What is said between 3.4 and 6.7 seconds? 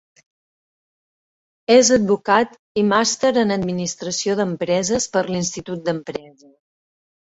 en administració d'empreses per l'Institut d'Empresa.